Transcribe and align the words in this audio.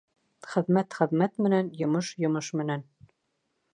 Хеҙмәт 0.53 0.95
хеҙмәт 1.01 1.37
менән, 1.47 1.69
йомош 1.83 2.11
йомош 2.25 2.53
менән. 2.63 2.87